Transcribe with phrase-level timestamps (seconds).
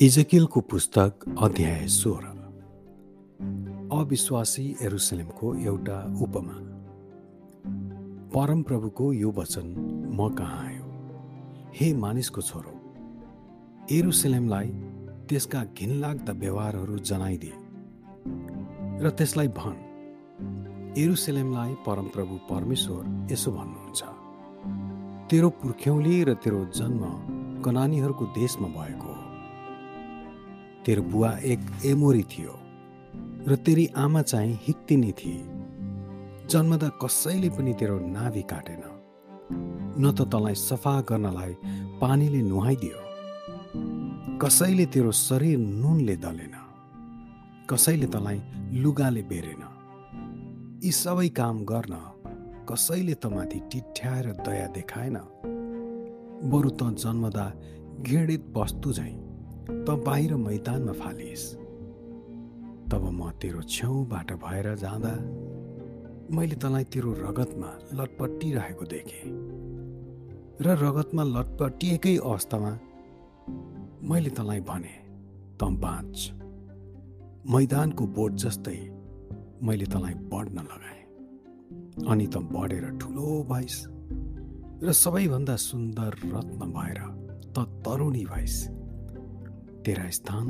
[0.00, 1.12] इजकिलको पुस्तक
[1.42, 2.26] अध्याय सोह्र।
[3.92, 6.54] अविश्वासी एरुसलेमको एउटा उपमा।
[8.30, 9.66] परमप्रभुको यो वचन
[10.14, 10.84] म कहाँ आयो?
[11.74, 12.74] हे मानिसको छोरो
[13.90, 14.68] एरुसलेमलाई
[15.28, 17.56] त्यसका घिनलाग्दा व्यवहारहरू जनाइदिए
[19.02, 19.78] र त्यसलाई भन्।
[20.98, 24.02] एरुसलेमलाई परमप्रभु परमेश्वर यसो भन्नुहुन्छ
[25.30, 27.02] तेरो पुर्ख्यौली र तेरो जन्म
[27.62, 29.17] कनानीहरूको देशमा भएको
[30.84, 32.54] तेरो बुवा एक एमोरी थियो
[33.48, 35.44] र तेरी आमा चाहिँ हित्तिनी थिए।
[36.50, 38.82] जन्मदा कसैले पनि तेरो नाभि काटेन।
[40.00, 41.54] न त तँलाई सफा गर्नलाई
[42.00, 42.98] पानीले नुहाइदियो।
[44.38, 46.54] कसैले तेरो शरीर नुनले दलेन।
[47.70, 49.62] कसैले तँलाई लुगाले बेरेन।
[50.84, 51.94] यी सबै काम गर्न
[52.68, 55.16] कसैले तमाथि टिठ्याएर दया देखाएन।
[56.50, 57.46] बरु त जन्मदा
[58.00, 59.27] घृणित वस्तु झैँ
[59.68, 61.44] त बाहिर मैदानमा फालिस्।
[62.90, 65.12] तब म तेरो छेउबाट भएर जाँदा
[66.36, 69.26] मैले तँलाई तेरो रगतमा लटपट्टिरहेको देखेँ
[70.64, 72.72] र रगतमा लटपट्टिएकै अवस्थामा
[74.08, 74.94] मैले तँलाई भने
[75.60, 76.16] त बाँच।
[77.44, 78.78] मैदानको बोट जस्तै
[79.66, 81.04] मैले तँलाई बढ्न लगाएँ।
[82.08, 83.78] अनि त बढेर ठुलो भइस्
[84.82, 87.00] र सबैभन्दा सुन्दर रत्न भएर
[87.52, 88.77] त तरुणी भइस्।
[89.88, 90.46] तेरा स्थान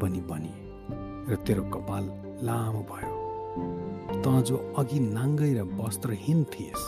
[0.00, 0.54] पनि बनी
[1.28, 2.04] र तेरो कपाल
[2.40, 3.16] लामो भयो।
[4.24, 6.86] त जो अघि नाङ्गै र वस्त्रहीन थिएस्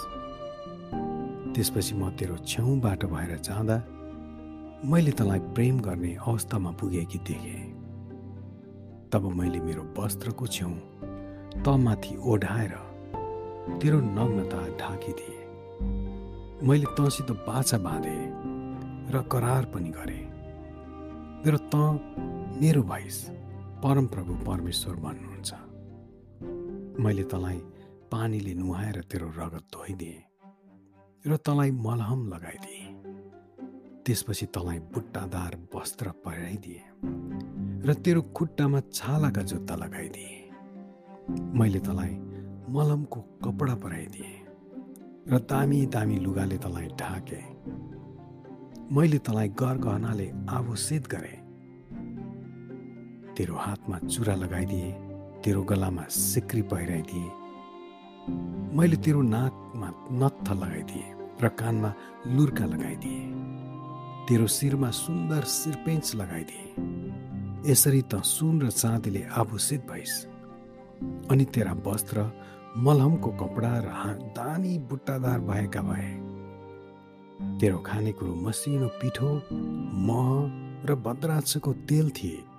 [1.52, 3.76] त्यसपछि म तेरो छेउबाट भएर जाँदा
[4.88, 7.62] मैले तँलाई प्रेम गर्ने अवस्थामा पुगेकी देखेँ।
[9.12, 10.72] तब मैले मेरो वस्त्रको छेउ
[11.64, 12.74] तमाथि ओढाएर
[13.80, 15.40] तेरो नग्नता ढाकिदिएँ।
[16.64, 18.22] मैले तँसित बाछा बाँधेँ
[19.12, 20.23] र करार पनि गरेँ।
[21.46, 21.76] र त
[22.56, 23.16] मेरो भइस
[23.84, 25.50] परमप्रभु परमेश्वर भन्नुहुन्छ।
[27.04, 27.58] मैले तँलाई
[28.08, 30.24] पानीले नुहाएर तेरो रगत धोइदिएँ
[31.28, 32.88] र तँलाई मलहम लगाइदिएँ।
[34.04, 36.82] त्यसपछि तँलाई बुट्टादार वस्त्र पहिराइदिएँ
[37.84, 42.14] र तेरो खुट्टामा छालाका जुत्ता लगाइदिएँ। मैले तँलाई
[42.72, 44.34] मलमको कपडा पराइदिएँ
[45.28, 47.46] र दामी दामी लुगाले तँलाई ढाकेँ।
[48.92, 51.43] मैले तँलाई गर गहनाले आभूषित गरेँ।
[53.36, 54.92] तेरो हातमा चुरा लगाइदिएँ
[55.42, 57.30] तेरो गलामा सिक्री पहिराइदिएँ।
[58.78, 59.88] मैले तेरो नाकमा
[60.22, 61.08] नत्थ लगाइदिएँ
[61.42, 61.90] र कानमा
[62.26, 63.22] लुर्का लगाइदिएँ।
[64.28, 66.68] तेरो शिरमा सुन्दर सिरपेन्च लगाइदिएँ।
[67.70, 70.14] यसरी त सुन र चाँदीले आभूषित भइस्।
[71.30, 72.30] अनि तेरा वस्त्र
[72.78, 76.10] मलहमको कपडा र दानी बुट्टादार भएका भए।
[77.60, 79.30] तेरो खानेकुरो मसिनो पिठो
[80.06, 80.28] मह
[80.86, 82.53] र बद्राक्षको तेल थिए।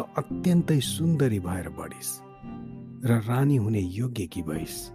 [0.00, 2.20] अत्यन्तै सुन्दरी भएर बढिस्
[3.06, 4.90] र रानी हुने योग्य कि भइस्?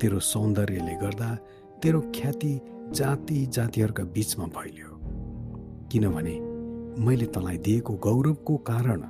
[0.00, 1.34] तेरो सौन्दर्यले गर्दा
[1.82, 2.60] तेरो ख्याति
[2.94, 4.90] जाति जातिहरूका बिचमा फैल्यो।
[5.92, 6.40] किनभने
[7.04, 9.00] मैले तँलाई दिएको गौरवको कारण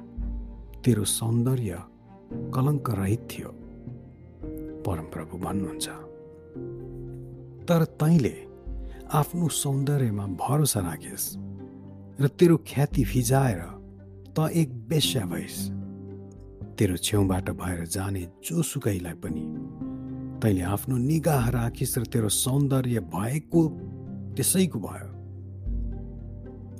[0.84, 1.82] तेरो सौन्दर्य
[2.54, 3.48] कलङ्क रहित थियो।
[4.82, 5.88] परमप्रभु भन्नुहुन्छ
[7.68, 8.34] तर तैँले
[9.12, 11.36] आफ्नो सौन्दर्यमा भरोसा राखेस्
[12.20, 13.77] र तेरो ख्याति फिजाएर
[14.38, 15.58] त एक बेस्या भइस्।
[16.78, 19.42] तेरो छेउबाट भएर जाने जोसुकैलाई पनि।
[20.38, 23.60] तैँले आफ्नो निगाह राखिस् र तेरो सौन्दर्य भएको
[24.38, 25.10] त्यसैको भयो।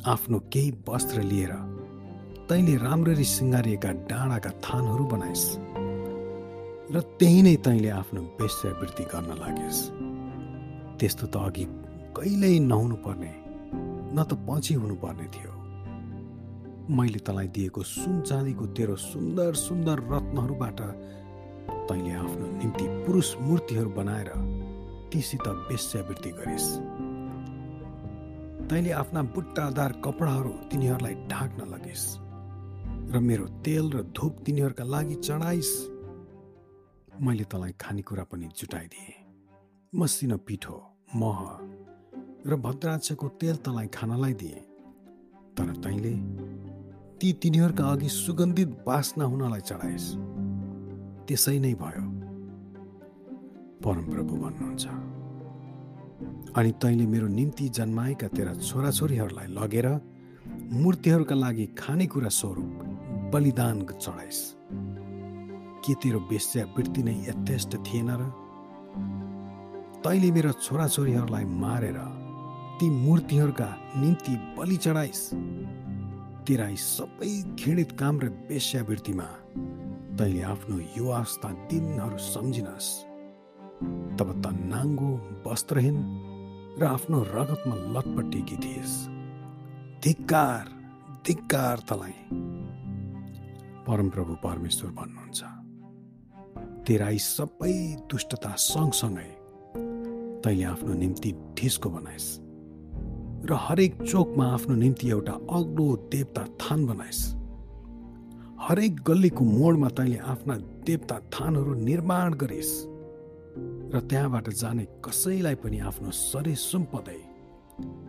[0.07, 1.53] आफ्नो केही वस्त्र लिएर
[2.47, 5.47] तैँले राम्ररी सिँगारिएका डाँडाका थानहरू बनाइस्
[6.95, 9.81] र त्यही नै तैँले आफ्नो वेश्यावृत्ति गर्न लागेस्।
[10.95, 11.67] त्यस्तो त अघि
[12.15, 13.33] कहिल्यै नहुनु पर्ने
[14.15, 15.58] न त पछि हुनुपर्ने थियो।
[16.91, 20.81] मैले तँलाई दिएको सुन चाँदीको तेरो सुन्दर सुन्दर रत्नहरूबाट
[21.89, 24.31] तैँले आफ्नो निम्ति पुरुष मूर्तिहरू बनाएर
[25.13, 26.69] तीसित वेश्यावृत्ति गरिस्।
[28.71, 32.07] तैँले आफ्ना बुट्टादार कपडाहरू तिनीहरूलाई ढाक्न लगिस्
[33.13, 35.73] र मेरो तेल र धुप तिनीहरूका लागि चढाइस्।
[37.21, 39.13] मैले तँलाई खानेकुरा पनि जुटाइदिएँ।
[39.93, 40.77] मसिनो पिठो
[41.17, 41.39] मह
[42.49, 44.61] र भद्राक्षको तेल तँलाई खानलाई दिए।
[45.57, 46.15] तर तैँले
[47.21, 50.07] ती तिनीहरूका अघि सुगन्धित बासना हुनलाई चढाइस्।
[51.27, 52.05] त्यसै नै भयो।
[53.83, 54.85] परमप्रभु भन्नुहुन्छ
[56.57, 59.87] अनि तैँले मेरो निम्ति जन्माएका तेरा छोराछोरीहरूलाई लगेर
[60.73, 62.73] मूर्तिहरूका लागि खानेकुरा स्वरूप
[63.35, 64.41] बलिदान चढाइस्।
[65.85, 66.21] के तेरो
[66.77, 68.23] वृत्ति नै यथेष्ट थिएन र?
[70.07, 71.99] तैँले मेरो छोराछोरीहरूलाई मारेर
[72.79, 75.23] ती मूर्तिहरूका निम्ति बलि चढाइस्।
[76.49, 77.29] तेरा यी सबै
[77.61, 79.25] घृणित काम र वेश्यावृत्तिमा
[80.19, 82.89] तैँले आफ्नो युवावस्था दिनहरू सम्झिनस्।
[84.19, 85.11] तब त नाङ्गो
[85.47, 85.99] वस्त्रहीन
[86.81, 88.93] र आफ्नो रगतमा लटपट्टिएकी थिएस
[90.05, 90.65] धिक्कार
[91.27, 92.17] धिक्कार तलाई।
[93.87, 95.41] परमप्रभु परमेश्वर भन्नुहुन्छ।
[96.89, 97.77] तेरा यी सबै
[98.11, 99.31] दुष्टता सँगसँगै
[100.45, 101.31] तैँले आफ्नो निम्ति
[101.61, 102.48] ढिस्को बनाइस्।
[103.39, 107.23] र हरेक चोकमा आफ्नो निम्ति एउटा अग्लो देवता थान बनाइस्।
[108.61, 110.57] हरेक गल्लीको मोडमा तैँले आफ्ना
[110.87, 112.73] देवता थानहरू निर्माण गरिस्।
[113.95, 117.21] र त्यहाँबाट जाने कसैलाई पनि आफ्नो शरीर सुम्पदै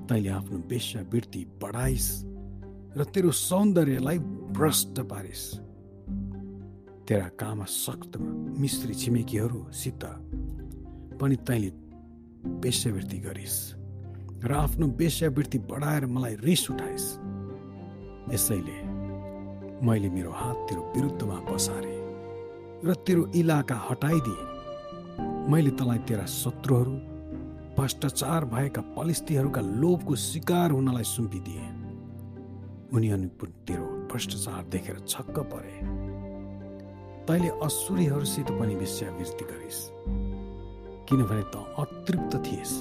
[0.10, 2.12] तैँले आफ्नो वेश्यावृत्ति बढाइस्
[2.98, 4.20] र तेरो सौन्दर्यलाई
[4.58, 5.46] भ्रष्ट पारिस्।
[7.08, 8.18] तेरा कामा सक्त
[8.60, 10.04] मिस्त्री छिमेकीहरूसित
[11.22, 11.70] पनि तैँले
[12.60, 13.79] वेश्यावृत्ति गरिस्।
[14.40, 17.08] र आफ्नो वेश्यावृत्ति बढाएर मलाई रिस उठाइस्।
[18.34, 18.78] यसैले
[19.84, 21.98] मैले मेरो हात तेरो विरुद्धमा बसारे
[22.86, 24.42] र तेरो इलाका हटाइदिए।
[25.52, 26.92] मैले तँलाई तेरा शत्रुहरू
[27.76, 31.66] भ्रष्टाचार भएका पलिस्तीहरूका लोभको शिकार हुनलाई सुम्पिदिए।
[32.96, 35.76] उनीहरू तेरो भ्रष्टाचार देखेर छक्क परे।
[37.28, 39.82] तैँले असुरीहरूसित पनि वेश्यावृत्ति गरिस्
[41.10, 42.74] किनभने त अतृप्त थिएस्।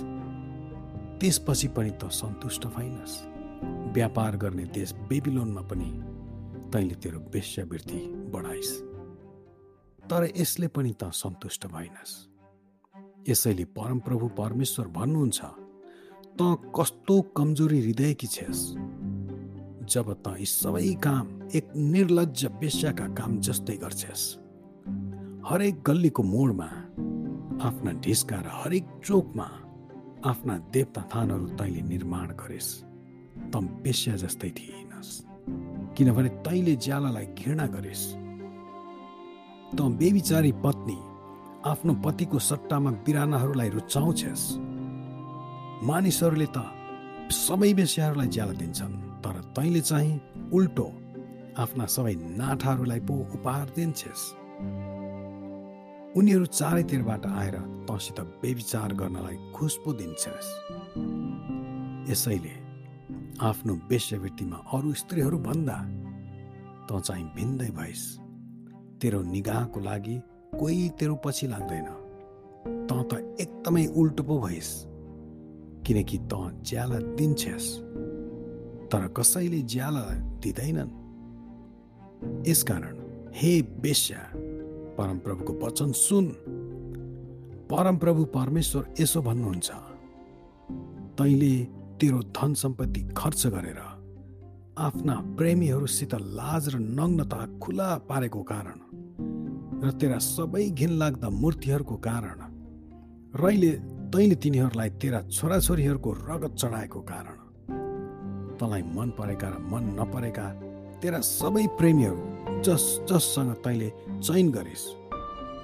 [1.21, 3.15] त्यसपछि पनि त सन्तुष्ट भइनस्।
[3.95, 5.91] व्यापार गर्ने देश बेबिलोनमा पनि
[6.73, 8.01] तैँले तेरो वेश्यावृत्ति
[8.33, 8.73] बढाइस्।
[10.11, 12.13] तर यसले पनि त सन्तुष्ट भइनस्।
[13.29, 15.41] यसैले परमप्रभु परमेश्वर भन्नुहुन्छ
[16.39, 18.63] त कस्तो कमजोरी हृदयकी छेस्?
[19.91, 24.25] जब त यी सबै काम एक निर्लज वेश्याका काम जस्तै गर्छेस्।
[25.51, 26.71] हरेक गल्लीको मोडमा
[27.67, 29.49] आफ्ना ढिस्का र हरेक चोकमा
[30.25, 32.71] आफ्ना देवता थानहरू तैँले निर्माण गरेस्।
[33.53, 35.11] त बेस्या जस्तै थिएनस्
[35.97, 38.05] किनभने तैँले ज्यालालाई घृणा गरेस्।
[39.77, 40.99] त बेविचारी पत्नी
[41.71, 44.45] आफ्नो पतिको सट्टामा बिरानाहरूलाई रुचाउँछस्।
[45.87, 46.59] मानिसहरूले त
[47.31, 50.87] सबै बेस्याहरूलाई ज्याला दिन्छन् तर तैँले चाहिँ उल्टो
[51.63, 54.23] आफ्ना सबै नाठाहरूलाई पो उपहार दिन्छस्।
[56.19, 57.57] उनीहरू चारैतिरबाट आएर
[57.87, 60.49] तँसित बेविचार गर्नलाई खुस पो दिन्छस्।
[62.11, 62.55] यसैले
[63.41, 65.77] आफ्नो वेश्यवृत्तिमा अरू स्त्रीहरू भन्दा
[66.89, 68.05] तँ चाहिँ भिन्दै भइस्।
[69.01, 70.17] तेरो निगाहको लागि
[70.59, 71.89] कोही तेरो पछि लाग्दैन।
[72.91, 74.73] तँ त एकदमै उल्टो पो भइस्
[75.87, 77.71] किनकि तँ ज्याला दिन्छस्
[78.91, 80.05] तर कसैले ज्याला
[80.43, 80.91] दिँदैनन्।
[82.49, 82.95] यसकारण
[83.35, 84.21] हे बेस्या
[84.99, 86.27] परमप्रभुको वचन सुन।
[87.71, 89.71] परमप्रभु परमेश्वर यसो भन्नुहुन्छ
[91.19, 91.53] तैँले
[92.01, 93.81] तेरो धन सम्पत्ति खर्च गरेर
[94.79, 98.79] आफ्ना प्रेमीहरूसित लाज र नग्नता खुला पारेको कारण
[99.85, 102.41] र तेरा सबै घिनलाग्दा मूर्तिहरूको कारण
[103.37, 103.71] रैले
[104.13, 107.39] तैँले तिनीहरूलाई तेरा छोराछोरीहरूको रगत चढाएको कारण।
[108.59, 110.47] तँलाई मन परेका र मन नपरेका
[111.03, 112.23] तेरा सबै प्रेमीहरू
[112.65, 113.89] जस जससँग तैँले
[114.27, 114.87] चयन गरिस्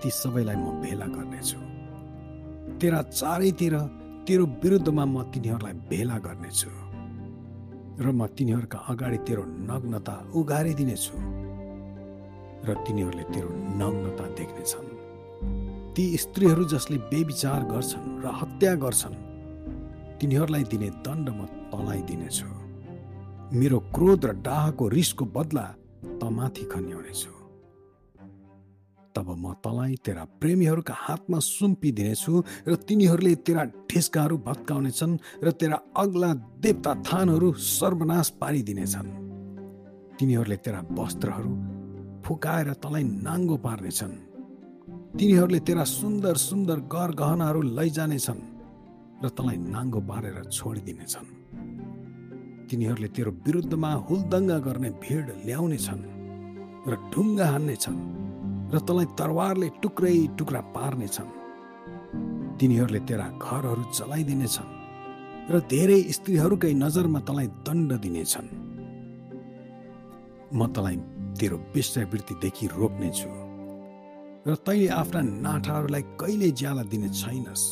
[0.00, 1.58] ती सबैलाई म भेला गर्नेछु।
[2.80, 3.74] तेरा चारैतिर
[4.26, 6.70] तेरो विरुद्धमा म तिनीहरूलाई भेला गर्नेछु
[8.04, 11.16] र म तिनीहरूका अगाडि तेरो नग्नता उघारिदिनेछु
[12.66, 14.88] र तिनीहरूले तेरो नग्नता देख्नेछन्।
[15.94, 19.16] ती स्त्रीहरू जसले बेविचार गर्छन् र हत्या गर्छन्
[20.18, 22.48] तिनीहरूलाई दिने दण्ड म तँलाई दिनेछु
[23.58, 25.66] मेरो क्रोध र डाहको रिसको बदला
[26.20, 27.32] तमाथि खन्याउनेछु
[29.14, 32.32] तब म तँलाई तेरा प्रेमीहरूका हातमा सुम्पिदिनेछु
[32.66, 39.10] र तिनीहरूले तेरा ढिस्काहरू भत्काउनेछन् र तेरा अग्ला देवता थानहरू सर्वनाश पारिदिनेछन्।
[40.18, 41.52] तिनीहरूले तेरा वस्त्रहरू
[42.26, 44.14] फुकाएर तँलाई नाङ्गो पार्नेछन्।
[45.18, 48.42] तिनीहरूले तेरा सुन्दर सुन्दर गर गहनाहरू लैजानेछन्
[49.22, 51.43] र तँलाई नाङ्गो पारेर छोडिदिनेछन्।
[52.68, 56.02] तिनीहरूले तेरो विरुद्धमा हुलदङ्गा गर्ने भिड ल्याउनेछन्
[56.90, 58.00] र ढुङ्गा हान्नेछन्
[58.72, 61.30] र तँलाई तरवारले टुक्रै टुक्रा पार्नेछन्।
[62.58, 64.70] तिनीहरूले तेरा घरहरू चलाइदिनेछन्
[65.52, 68.48] र धेरै स्त्रीहरूकै नजरमा तँलाई दण्ड दिनेछन्।
[70.54, 70.96] म तँलाई
[71.38, 73.30] तेरो वेश्यावृत्तिदेखि रोक्नेछु
[74.48, 77.64] र तैँले आफ्ना नाठाहरूलाई कहिले ज्याला दिने छैनस्।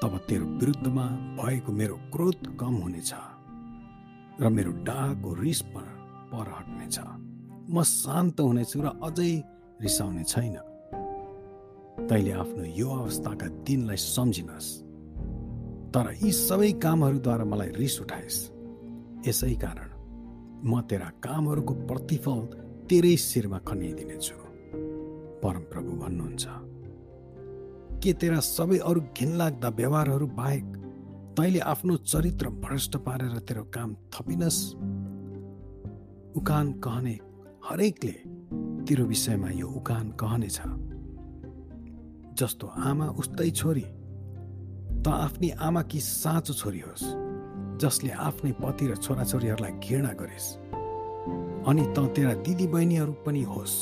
[0.00, 1.06] तब तेरो विरुद्धमा
[1.40, 3.12] भएको मेरो क्रोध कम हुनेछ।
[4.40, 6.98] र मेरो डाको रिस पर हट्नेछ
[7.70, 9.32] म शान्त हुनेछु र अझै
[9.80, 10.56] रिसाउने छैन।
[12.08, 14.68] तैँले आफ्नो यो अवस्थाका दिनलाई सम्झिनस्।
[15.92, 18.38] तर यी सबै कामहरूद्वारा मलाई रिस उठाइस्।
[19.28, 19.90] यसै कारण
[20.64, 22.40] म तेरा कामहरूको प्रतिफल
[22.88, 24.36] तेरै शिरमा खनिदिनेछु।
[25.42, 26.44] परमप्रभु भन्नुहुन्छ
[28.02, 30.64] के तेरा सबै अरू घिनलाग्दा व्यवहारहरू बाहेक
[31.30, 34.58] तैँले आफ्नो चरित्र भ्रष्ट पारेर तेरो काम थपिनस्।
[36.36, 37.18] उकान कहने
[37.64, 38.12] हरेकले
[38.86, 40.58] तेरो विषयमा यो उकान कहनेछ।
[42.38, 43.86] जस्तो आमा उस्तै छोरी
[45.04, 47.04] त आफ्नी आमा कि साँचो छोरी होस्
[47.80, 50.48] जसले आफ्नै पति र छोराछोरीहरूलाई घृणा गरिस्।
[51.68, 53.76] अनि त तेरा दिदी बहिनीहरू पनि होस्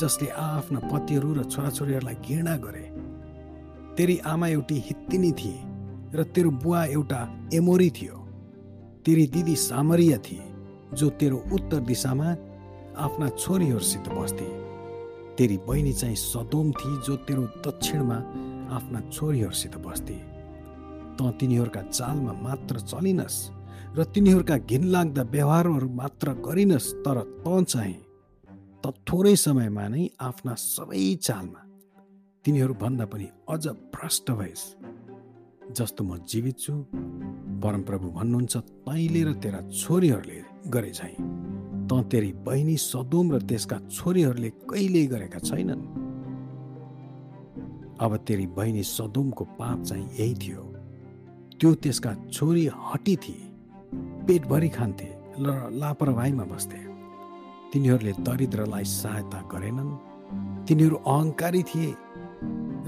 [0.00, 2.86] जसले आफ्ना पतिहरू र छोराछोरीहरूलाई घृणा गरे।
[3.96, 5.71] तेरी आमा एउटी हित्तिनी थिए।
[6.14, 7.20] र तेरो बुवा एउटा
[7.54, 8.16] एमोरी थियो।
[9.04, 10.44] तेरी दिदी सामरिया थिए
[10.94, 12.28] जो तेरो उत्तर दिशामा
[12.96, 14.48] आफ्ना छोरीहरूसित बस्थे।
[15.36, 18.18] तेरी बहिनी चाहिँ सदोम थिए जो तेरो दक्षिणमा
[18.76, 20.18] आफ्ना छोरीहरूसित बस्थे।
[21.16, 23.40] त तिनीहरूका चालमा मात्र चलिनस्
[23.96, 27.98] र तिनीहरूका घिनलाग्दा व्यवहारहरू मात्र गरिनस् तर त चाहिँ
[28.84, 31.60] त थोरै समयमा नै आफ्ना सबै चालमा
[32.44, 33.64] तिनीहरूभन्दा पनि अझ
[33.94, 34.62] भ्रष्ट भएस्।
[35.76, 36.72] जस्तो म जीवित छु
[37.62, 40.38] परमप्रभु भन्नुहुन्छ तैँले र तेरा छोरीहरूले
[40.68, 41.16] गरे झैँ।
[41.88, 45.82] त तेरी बहिनी सदोम र त्यसका छोरीहरूले कहिल्यै गरेका छैनन्?
[48.00, 50.62] अब तेरी बहिनी सदोमको पाप चाहिँ यही थियो।
[51.60, 53.42] त्यो त्यसका छोरी हटी थिए
[54.26, 56.80] पेटभरि खान्थे र लापरवाहीमा बस्थे।
[57.72, 59.92] तिनीहरूले दरिद्रलाई सहायता गरेनन्।
[60.66, 61.90] तिनीहरू अहङ्कारी थिए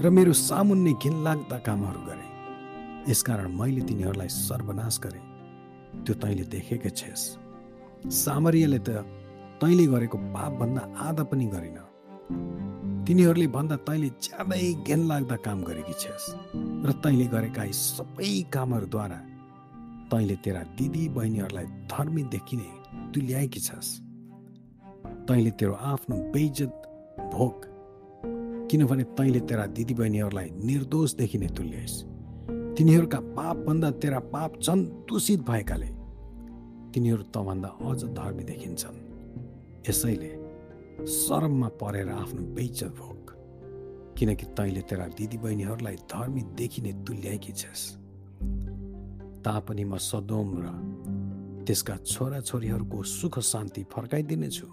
[0.03, 2.24] र मेरो सामुन्ने घिनलाग्दा कामहरू गरे।
[3.09, 5.25] यसकारण मैले तिनीहरूलाई सर्वनाश गरेँ।
[6.05, 7.23] त्यो तैँले देखेकै छेस्।
[8.13, 8.89] सामरियाले त
[9.61, 11.77] तैँले गरेको पापभन्दा आधा पनि गरिन।
[13.05, 16.25] तिनीहरूले भन्दा तैँले ज्यादै घिनलाग्दा काम गरेकी छेस्
[16.85, 19.19] र तैँले गरेका यी सबै कामहरूद्वारा
[20.11, 22.69] तैँले तेरा दिदी बहिनीहरूलाई धर्मी देखिने
[23.13, 23.89] तुल्याएकी छस्।
[25.27, 26.73] तैँले तेरो आफ्नो बेइज्जत
[27.33, 27.55] भोग
[28.69, 32.14] किनभने तैँले तेरा दिदीबहिनीहरूलाई निर्दोष देखिने तुल्याइस्।
[32.77, 35.87] तिनीहरूका पापभन्दा तेरा पाप झन् दूषित भएकाले
[36.91, 38.97] तिनीहरू तँभन्दा अझ धर्मी देखिन्छन्।
[39.89, 40.31] यसैले
[41.07, 43.31] शरममा परेर आफ्नो बेइज्जत भोग
[44.17, 47.83] किनकि तैँले तेरा दिदीबहिनीहरूलाई धर्मी देखिने तुल्याएकी छस्।
[49.45, 50.67] तापनि म सदोम र
[51.63, 54.67] त्यसका छोराछोरीहरूको सुख शान्ति फर्काइदिनेछु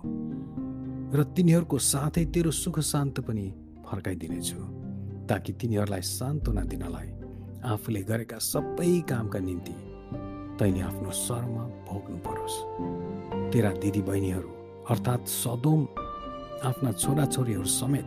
[1.14, 3.46] र तिनीहरूको साथै तेरो सुख शान्त पनि
[3.86, 4.58] फर्काइदिनेछु
[5.28, 7.08] ताकि तिनीहरूलाई सान्त्वना दिनलाई
[7.64, 9.74] आफूले गरेका सबै कामका निम्ति
[10.58, 11.54] तैँले आफ्नो शर्म
[11.88, 12.56] भोग्नु परोस्।
[13.52, 14.50] तेरा दिदीबहिनीहरू
[14.90, 15.80] अर्थात् सदोम
[16.64, 18.06] आफ्ना छोराछोरीहरू समेत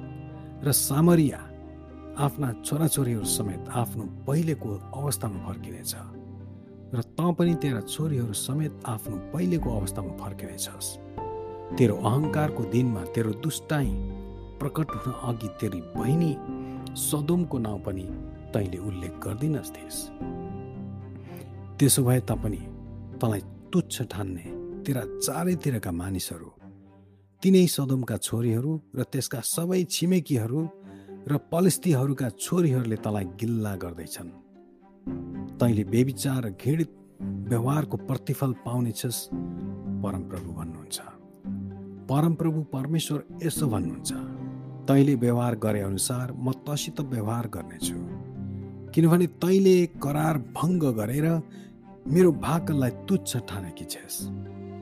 [0.65, 1.39] र सामरिया
[2.25, 4.69] आफ्ना छोराछोरीहरू समेत आफ्नो पहिलेको
[4.99, 5.93] अवस्थामा फर्किनेछ
[6.95, 10.87] र तँ पनि तेरा छोरीहरू समेत आफ्नो पहिलेको अवस्थामा फर्किनेछस्।
[11.77, 13.87] तेरो अहङ्कारको दिनमा तेरो दुष्टाइ
[14.59, 16.31] प्रकट हुन अघि तेरी बहिनी
[16.99, 18.05] सदोमको नाउँ पनि
[18.55, 19.99] तैँले उल्लेख गर्दिनस् थिएस्
[21.77, 22.61] त्यसो भए तापनि
[23.21, 23.41] तँलाई
[23.73, 24.45] तुच्छ ठान्ने
[24.87, 26.49] तेरा चारैतिरका मानिसहरू
[27.43, 30.61] तिनै सदोमका छोरीहरू र त्यसका सबै छिमेकीहरू
[31.27, 34.31] र पलिस्तीहरूका छोरीहरूले तँलाई गिल्ला गर्दैछन्।
[35.59, 36.91] तैँले बेविचार र घृणित
[37.51, 39.19] व्यवहारको प्रतिफल पाउनेछस्
[40.03, 40.97] परमप्रभु भन्नुहुन्छ।
[42.09, 44.11] परमप्रभु परमेश्वर यसो भन्नुहुन्छ
[44.87, 48.14] तैँले व्यवहार गरे अनुसार म तसित व्यवहार गर्नेछु।
[48.95, 51.25] किनभने तैँले करार भङ्ग गरेर
[52.07, 54.19] मेरो भाकललाई तुच्छ ठानेकी छेस्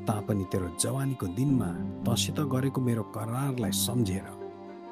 [0.06, 1.70] तापनि तेरो जवानीको दिनमा
[2.06, 4.28] तसित गरेको मेरो करारलाई सम्झेर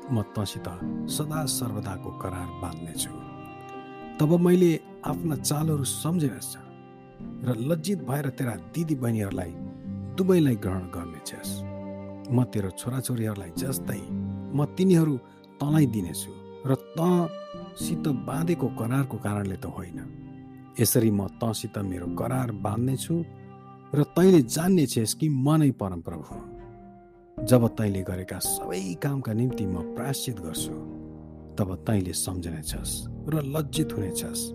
[0.09, 0.67] म तसित
[1.15, 3.11] सदा सर्वदाको करार बाँध्नेछु।
[4.17, 4.71] तब मैले
[5.05, 6.49] आफ्ना चालहरू सम्झेनछ
[7.45, 9.51] र लज्जित भएर तेरा दिदी बहिनीहरूलाई
[10.17, 11.53] दुवैलाई ग्रहण गर्नेछस्
[12.33, 14.01] म तेरो छोराछोरीहरूलाई जस्तै
[14.57, 15.13] म तिनीहरू
[15.61, 16.31] तँलाई दिनेछु
[16.65, 16.71] र
[17.71, 19.99] तँसित बाँधेको करारको कारणले त होइन।
[20.79, 23.25] यसरी म तँसित मेरो करार बाँध्नेछु
[23.95, 29.95] र तैँले जान्ने छेस् कि म नै परमप्रभु जब तैँले गरेका सबै कामका निम्ति म
[29.95, 30.73] प्राश्चित गर्छु
[31.57, 34.51] तब तैँले सम्झनेछस् र लज्जित हुनेछस्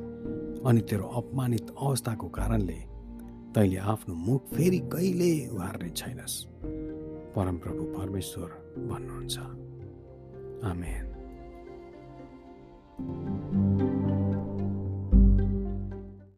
[0.66, 2.84] अनि तेरो अपमानित अवस्थाको कारणले
[3.54, 6.46] तैँले आफ्नो मुख फेरि कहिले उहार्ने छैनस्।
[7.36, 11.15] परमप्रभु परमेश्वर भन्नुहुन्छ।
[12.98, 13.65] Thank you.